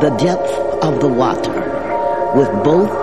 the 0.00 0.10
depth 0.10 0.52
of 0.84 1.00
the 1.00 1.08
water 1.08 1.52
with 2.36 2.48
both 2.62 2.97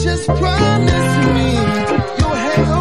just 0.00 0.26
promise 0.26 1.26
me 1.34 1.52
you'll 2.18 2.34
have 2.34 2.71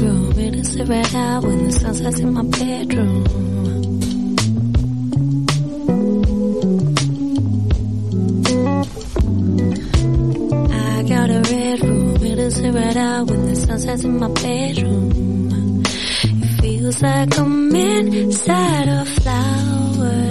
bedroom. 0.00 0.38
It 0.38 0.54
is 0.54 0.76
a 0.76 0.84
red 0.84 1.14
eye 1.14 1.38
when 1.38 1.66
the 1.66 1.72
sun 1.72 1.94
sets 1.94 2.20
in 2.20 2.32
my 2.32 2.42
bedroom. 2.42 3.24
I 10.72 11.02
got 11.02 11.30
a 11.30 11.40
red 11.52 11.80
room. 11.82 12.16
It 12.16 12.38
is 12.38 12.60
a 12.60 12.72
red 12.72 12.96
eye 12.96 13.22
when 13.22 13.46
the 13.46 13.56
sun 13.56 13.78
sets 13.78 14.04
in 14.04 14.18
my 14.18 14.28
bedroom. 14.28 15.82
It 15.84 16.60
feels 16.60 17.02
like 17.02 17.38
I'm 17.38 17.74
inside 17.74 18.88
a 18.88 19.04
flower. 19.04 20.28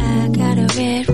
I 0.00 0.28
got 0.28 0.58
a 0.58 0.68
red. 0.78 1.13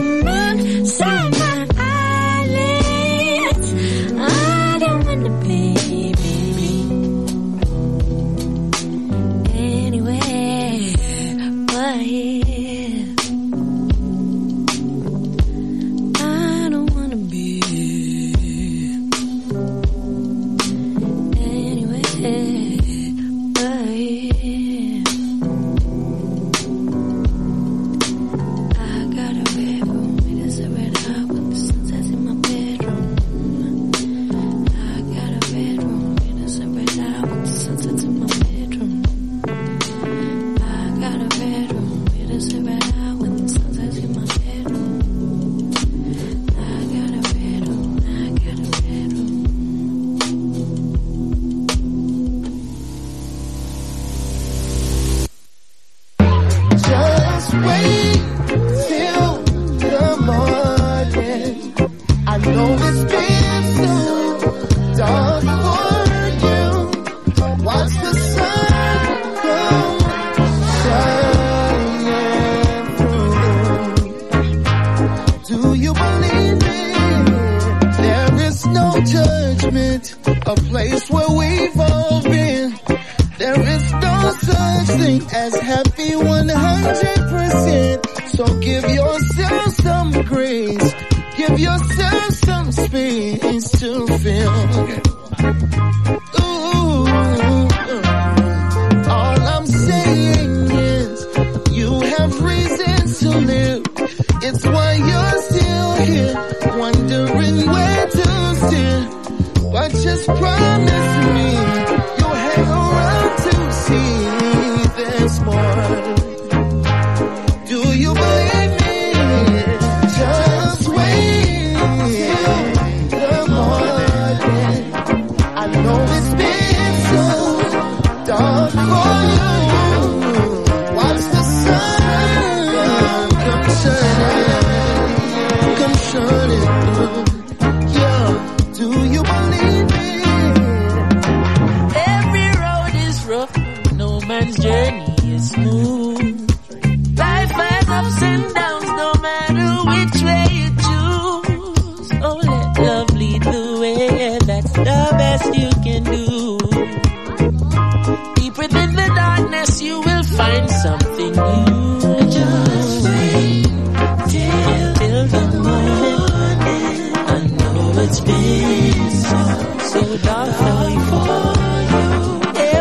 much 167.99 168.19
danger. 168.31 169.45
So 169.90 170.00
dark 170.26 170.50
for 170.61 170.83
you. 170.95 171.07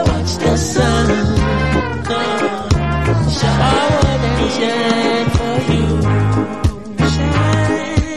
Watch 0.07 0.33
the 0.43 0.53
sun 0.71 1.07
come. 2.07 2.45
Shower 3.37 4.17
and 4.27 4.51
shine 4.57 5.29
for 5.37 5.55
you. 5.73 5.87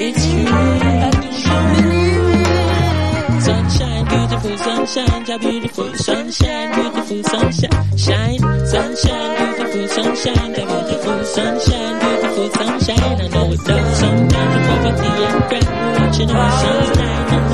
It's 0.06 0.24
you. 0.32 0.46
Sunshine, 3.46 4.04
beautiful 4.12 4.56
sunshine, 4.66 5.22
beautiful 5.40 5.90
sunshine, 6.06 6.68
beautiful 6.74 7.22
sunshine, 7.32 7.96
shine, 7.96 8.42
sunshine, 8.66 9.56
beautiful 9.56 9.88
sunshine. 9.88 10.69
situations 16.26 17.49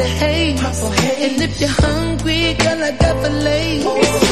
the. 0.00 0.60
And 1.22 1.42
if 1.42 1.60
you're 1.60 1.68
hungry, 1.68 2.54
girl, 2.54 2.82
I 2.82 2.90
got 2.92 3.22
fillets. 3.22 4.29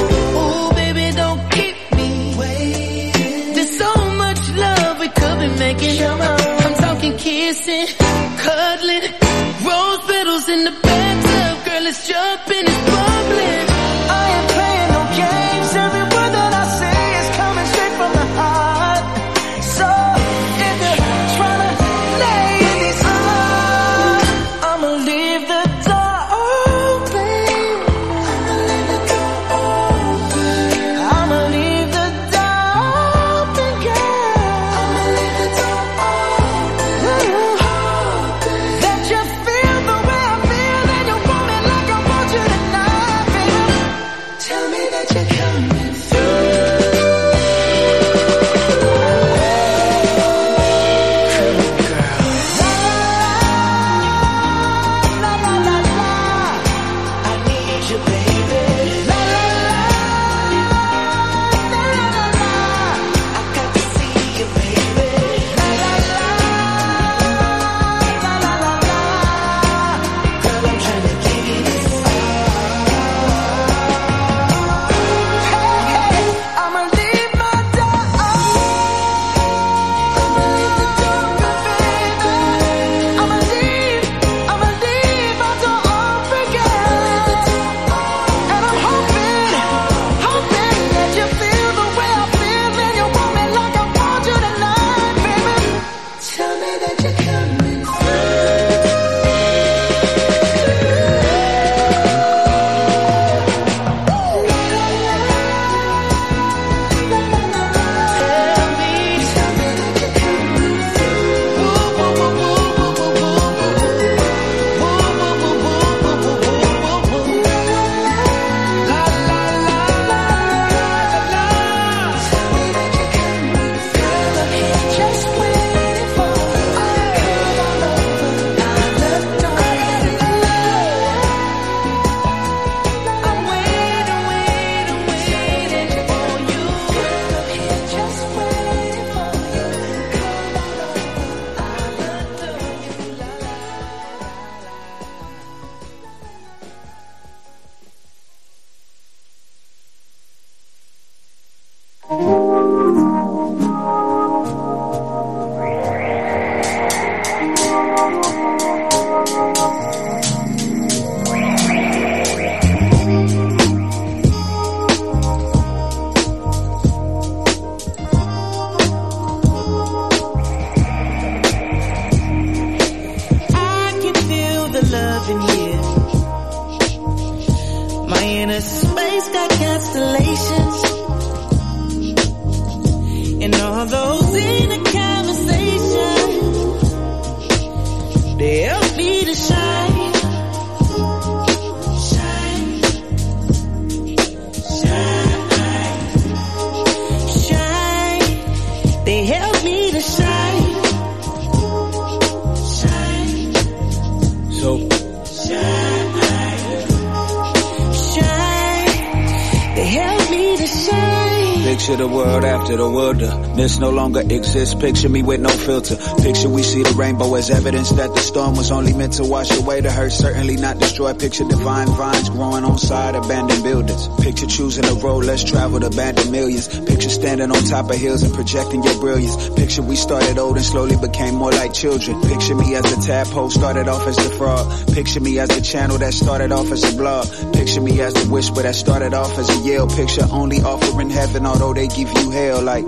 Picture 211.79 211.95
the 211.95 212.09
world 212.09 212.45
after 212.45 212.77
the 212.77 212.91
wilderness 212.91 213.79
no 213.79 213.91
longer 213.91 214.19
exists. 214.21 214.75
Picture 214.75 215.09
me 215.09 215.23
with 215.23 215.41
no 215.41 215.49
filter. 215.49 215.95
Picture 216.23 216.49
we 216.49 216.64
see 216.64 216.83
the 216.83 216.93
rainbow 216.99 217.33
as 217.37 217.51
evidence 217.51 217.91
that 217.91 218.12
the 218.12 218.21
storm 218.21 218.57
was 218.57 218.73
only 218.73 218.93
meant 218.93 219.12
to 219.12 219.25
wash 219.25 219.57
away 219.57 219.81
the 219.81 219.88
hurt, 219.88 220.11
certainly 220.11 220.57
not 220.57 220.81
destroy. 220.81 221.14
Picture 221.14 221.45
divine 221.45 221.87
vines 221.87 222.31
growing 222.31 222.64
on 222.64 222.79
side 222.79 223.14
abandoned 223.14 223.62
buildings. 223.62 224.09
Picture 224.21 224.47
choosing 224.47 224.87
a 224.87 224.95
road 224.95 225.25
less 225.25 225.45
traveled, 225.45 225.85
abandoned 225.85 226.33
millions. 226.33 226.67
Picture 226.67 227.09
standing 227.09 227.53
on 227.53 227.62
top 227.62 227.88
of 227.88 227.97
hills 227.97 228.25
and 228.25 228.35
projecting 228.35 228.83
your 228.83 228.99
brilliance. 228.99 229.49
Picture 229.51 229.83
we 229.83 229.95
started 229.95 230.37
old 230.37 230.57
and 230.57 230.67
slowly 230.67 230.97
became 230.97 231.37
more 231.37 231.53
like 231.53 231.73
children. 231.73 232.21
Picture 232.23 232.57
me 232.57 232.75
as 232.75 232.83
the 232.93 233.01
tadpole 233.07 233.51
started 233.51 233.87
off 233.87 234.05
as 234.09 234.17
the 234.17 234.35
frog. 234.35 234.67
Picture 234.95 235.21
me 235.21 235.38
as 235.38 235.49
the 235.49 235.61
channel 235.61 235.97
that 235.99 236.12
started 236.12 236.51
off 236.51 236.73
as 236.73 236.83
a 236.83 236.97
blog. 236.97 237.55
Picture 237.55 237.81
me 237.81 238.01
as 238.01 238.14
the 238.14 238.27
whisper 238.33 238.62
that 238.62 238.75
started 238.75 239.14
off 239.14 239.38
as 239.38 239.49
a 239.49 239.59
yell. 239.64 239.87
Picture 239.87 240.27
only 240.33 240.61
offering 240.61 241.09
heaven, 241.09 241.47
although 241.47 241.67
they 241.74 241.88
give 241.88 242.12
you 242.12 242.31
hell. 242.31 242.62
Like, 242.62 242.85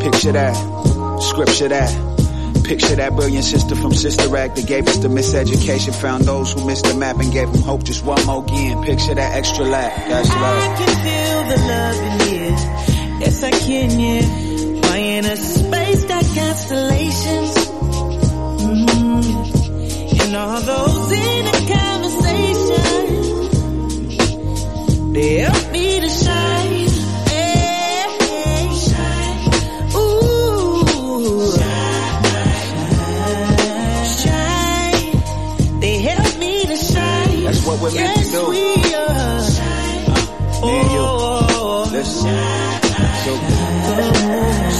picture 0.00 0.32
that, 0.32 0.56
scripture 1.20 1.68
that. 1.68 1.92
Picture 2.64 2.96
that 2.96 3.14
brilliant 3.14 3.44
sister 3.44 3.76
from 3.76 3.92
Sister 3.92 4.34
Act 4.38 4.56
that 4.56 4.66
gave 4.66 4.88
us 4.88 4.96
the 4.96 5.08
miseducation, 5.08 5.94
found 5.94 6.24
those 6.24 6.50
who 6.54 6.64
missed 6.66 6.86
the 6.86 6.94
map 6.94 7.18
and 7.18 7.30
gave 7.30 7.52
them 7.52 7.60
hope 7.62 7.84
just 7.84 8.02
one 8.04 8.24
more 8.24 8.42
again. 8.42 8.82
Picture 8.84 9.14
that 9.14 9.34
extra 9.36 9.66
lap, 9.66 9.92
that's 10.08 10.30
I 10.30 10.76
can 10.78 10.94
feel 11.04 11.44
the 11.50 11.56
love 11.68 12.00
in 12.00 12.20
here. 12.28 12.56
Yes, 13.20 13.42
I 13.42 13.50
can, 13.50 14.00
yeah. 14.00 14.24
My 14.88 14.98
inner 14.98 15.36
space 15.36 16.04
got 16.04 16.24
constellations. 16.24 17.54
Mm. 18.64 20.22
And 20.22 20.36
all 20.36 20.60
those 20.60 21.12
inner 21.12 21.60
conversations, 21.74 23.28
they 25.12 25.44
we're 37.84 37.94
meant 37.94 38.16
to 38.16 38.22
Yes, 38.22 38.30
do. 38.32 38.48
we 38.48 38.64
are. 38.94 39.40
Me 40.64 40.72
and 40.80 40.90
you. 40.90 40.98
Oh. 41.00 41.88
Listen. 41.92 42.36
So, 43.24 43.32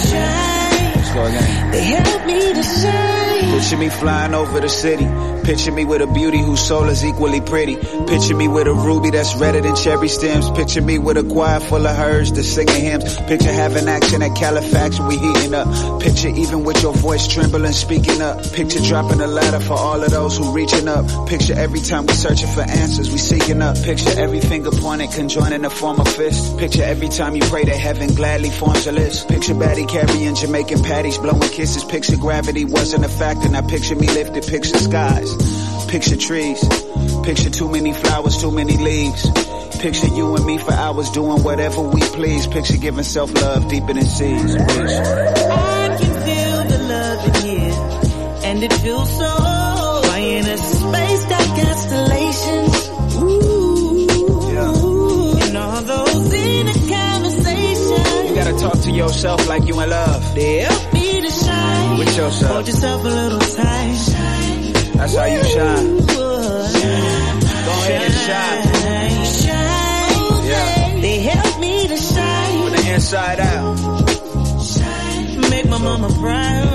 shine. 0.09 0.93
let's 0.95 1.11
go 1.13 1.21
again. 1.25 1.71
They 1.71 1.83
help 1.83 2.25
me 2.25 2.53
to 2.53 2.63
shine. 2.63 3.24
Picture 3.65 3.77
me 3.77 3.89
flying 3.89 4.35
over 4.35 4.59
the 4.59 4.69
city. 4.69 5.07
Picture 5.43 5.71
me 5.71 5.85
with 5.85 5.99
a 5.99 6.05
beauty 6.05 6.37
whose 6.37 6.59
soul 6.59 6.83
is 6.85 7.03
equally 7.03 7.41
pretty. 7.41 7.75
Picture 7.75 8.35
me 8.35 8.47
with 8.47 8.67
a 8.67 8.73
ruby 8.73 9.09
that's 9.09 9.35
redder 9.37 9.59
than 9.61 9.75
cherry 9.75 10.07
stems. 10.07 10.51
Picture 10.51 10.83
me 10.83 10.99
with 10.99 11.17
a 11.17 11.23
choir 11.23 11.59
full 11.59 11.85
of 11.87 11.95
herds 11.95 12.31
that's 12.31 12.47
singing 12.47 12.75
hymns. 12.75 13.17
Picture 13.21 13.51
having 13.51 13.87
action 13.87 14.21
at 14.21 14.35
Califax 14.35 14.99
we 14.99 15.17
heating 15.17 15.55
up. 15.55 15.65
Picture 15.99 16.27
even 16.27 16.63
with 16.63 16.79
your 16.83 16.93
voice 16.93 17.27
trembling, 17.27 17.71
speaking 17.71 18.21
up. 18.21 18.43
Picture 18.53 18.81
dropping 18.81 19.19
a 19.19 19.25
ladder 19.25 19.59
for 19.59 19.73
all 19.73 20.03
of 20.03 20.11
those 20.11 20.37
who 20.37 20.51
reaching 20.51 20.87
up. 20.87 21.27
Picture 21.27 21.55
every 21.55 21.79
time 21.79 22.05
we 22.05 22.13
searching 22.13 22.49
for 22.49 22.61
answers, 22.61 23.11
we 23.11 23.17
seeking 23.17 23.63
up. 23.63 23.75
Picture 23.81 24.13
every 24.15 24.41
finger 24.41 24.69
pointed, 24.69 25.09
conjoining 25.09 25.63
to 25.63 25.71
form 25.71 25.99
a 25.99 26.05
fist. 26.05 26.55
Picture 26.59 26.83
every 26.83 27.09
time 27.09 27.35
you 27.35 27.41
pray 27.41 27.65
that 27.65 27.75
heaven 27.75 28.13
gladly 28.13 28.51
forms 28.51 28.85
a 28.85 28.91
list. 28.91 29.27
Picture 29.27 29.55
Batty 29.55 29.87
carrying 29.87 30.35
Jamaican 30.35 30.83
patties, 30.83 31.17
blowing 31.17 31.49
kisses. 31.49 31.83
Picture 31.83 32.17
gravity 32.17 32.65
wasn't 32.65 33.03
a 33.03 33.09
factor. 33.09 33.54
Now 33.55 33.61
picture 33.61 33.95
me 33.95 34.05
lifted, 34.07 34.45
picture 34.47 34.77
skies. 34.77 35.33
Picture 35.87 36.17
trees. 36.17 36.59
Picture 37.23 37.49
too 37.49 37.69
many 37.69 37.93
flowers, 37.93 38.35
too 38.37 38.51
many 38.51 38.75
leaves. 38.75 39.29
Picture 39.79 40.07
you 40.07 40.35
and 40.35 40.45
me 40.45 40.57
for 40.57 40.73
hours 40.73 41.09
doing 41.11 41.41
whatever 41.41 41.79
we 41.81 42.01
please. 42.01 42.47
Picture 42.47 42.75
giving 42.75 43.05
self-love 43.05 43.69
deeper 43.69 43.93
than 43.93 44.03
seas. 44.03 44.55
I 44.57 45.97
can 46.01 46.13
feel 46.25 46.63
the 46.67 46.79
love 46.83 47.27
in 47.27 47.33
here, 47.47 47.73
and 48.43 48.61
it 48.61 48.73
feels 48.73 49.09
so. 49.17 50.01
My 50.09 50.19
inner 50.19 50.57
space 50.57 51.23
got 51.25 51.47
constellations. 51.57 52.89
Ooh, 53.23 54.51
Yeah. 54.51 55.45
and 55.47 55.57
all 55.57 55.81
those 55.81 56.33
inner 56.33 56.73
conversations, 56.73 58.29
You 58.29 58.35
gotta 58.35 58.57
talk 58.59 58.81
to 58.81 58.91
yourself 58.91 59.47
like 59.47 59.65
you 59.65 59.79
in 59.79 59.89
love. 59.89 60.35
they 60.35 60.67
With 61.97 62.15
yourself. 62.17 62.51
Hold 62.51 62.67
yourself 62.67 63.01
a 63.03 63.07
little 63.07 63.39
tight. 63.39 63.95
That's 64.97 65.15
how 65.15 65.25
you 65.25 65.43
shine. 65.43 65.85
Ooh, 65.85 65.99
Go 66.07 67.71
ahead 67.81 68.01
and 68.03 68.13
shine. 68.13 68.63
shine, 68.81 69.25
shine. 69.41 70.45
Yeah. 70.45 70.99
They 71.01 71.19
help 71.19 71.59
me 71.59 71.87
to 71.87 71.97
shine. 71.97 72.61
From 72.63 72.71
the 72.75 72.93
inside 72.93 73.39
out. 73.39 73.75
Make 75.49 75.65
my 75.69 75.77
mama 75.77 76.09
proud. 76.19 76.74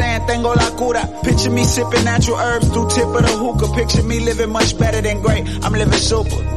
saying 0.01 0.25
tengo 0.27 0.53
la 0.53 0.69
cura. 0.75 1.01
Picture 1.23 1.51
me 1.51 1.63
sipping 1.63 2.03
natural 2.03 2.37
herbs 2.37 2.67
through 2.69 2.89
tip 2.89 3.05
of 3.05 3.21
the 3.21 3.35
hookah. 3.37 3.73
Picture 3.75 4.03
me 4.03 4.19
living 4.19 4.51
much 4.51 4.77
better 4.77 5.01
than 5.01 5.21
great. 5.21 5.43
I'm 5.63 5.73
living 5.73 5.93
super. 5.93 6.50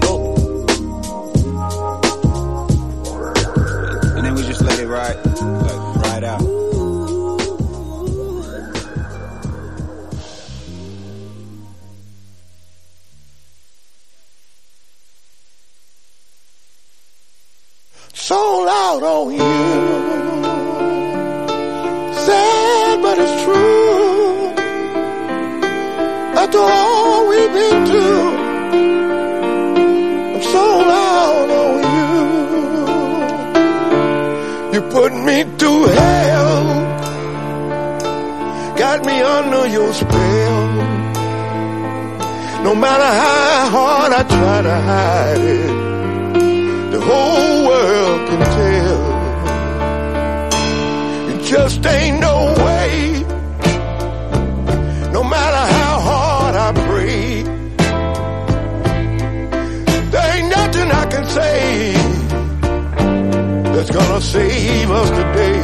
save 64.34 64.90
us 64.90 65.10
today. 65.10 65.60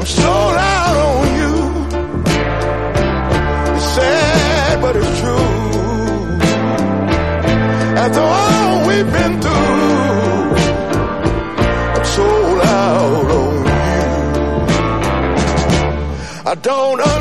I'm 0.00 0.06
so 0.20 0.32
out 0.74 0.96
on 1.08 1.26
you. 1.38 1.54
It's 3.74 3.86
sad, 3.96 4.74
but 4.84 4.96
it's 5.00 5.12
true. 5.20 5.50
After 8.02 8.24
all 8.40 8.74
we've 8.88 9.10
been 9.18 9.34
through, 9.42 10.46
I'm 11.96 12.06
so 12.16 12.26
out 12.76 13.28
on 13.40 13.54
you. 13.68 13.80
I 16.50 16.54
don't 16.60 16.96
know. 16.98 17.11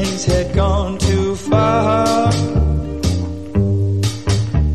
things 0.00 0.24
had 0.24 0.54
gone 0.54 0.98
too 0.98 1.36
far. 1.36 2.30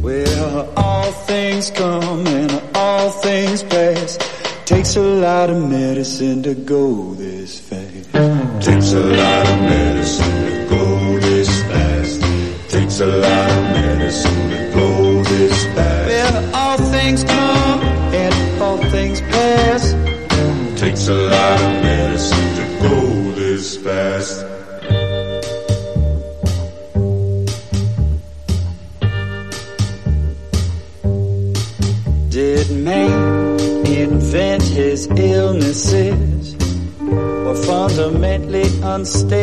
Well, 0.01 0.73
all 0.77 1.11
things 1.31 1.71
come 1.71 2.27
and 2.27 2.51
all 2.75 3.09
things 3.09 3.63
pass. 3.63 4.17
Takes 4.65 4.95
a 4.95 5.01
lot 5.01 5.49
of 5.49 5.57
medicine 5.69 6.43
to 6.43 6.53
go 6.53 7.13
this 7.15 7.59
fast. 7.59 8.13
Takes 8.67 8.93
a 8.93 9.03
lot 9.21 9.45
of 9.53 9.59
medicine 9.73 10.38
to 10.49 10.55
go 10.75 11.19
this 11.19 11.49
fast. 11.69 12.21
Takes 12.69 12.99
a 12.99 13.07
lot 13.07 13.49
of 13.57 13.63
medicine 13.79 14.49
to 14.53 14.59
go 14.79 15.23
this 15.23 15.65
fast. 15.75 16.07
Well, 16.11 16.55
all 16.55 16.77
things 16.77 17.23
come 17.23 17.79
and 18.23 18.61
all 18.61 18.77
things 18.95 19.21
pass. 19.21 19.83
Takes 20.79 21.07
a 21.07 21.13
lot 21.13 21.61
of 21.61 21.71
medicine. 21.71 21.94
his 34.95 35.08
illnesses 35.08 36.55
were 37.01 37.62
fundamentally 37.65 38.63
unstable. 38.81 39.25